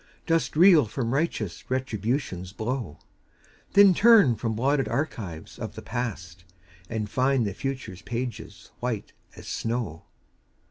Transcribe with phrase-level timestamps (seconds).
[0.25, 2.97] Dost reel from righteous Retribution's blow?
[3.73, 6.43] Then turn from blotted archives of the past,
[6.89, 10.05] And find the future's pages white as snow.